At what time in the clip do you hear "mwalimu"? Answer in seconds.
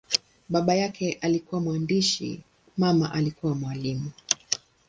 3.55-4.11